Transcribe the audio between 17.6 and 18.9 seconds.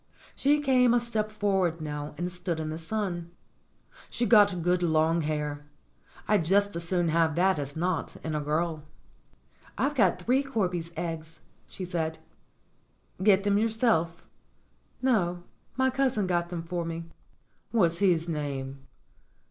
"What's his name?"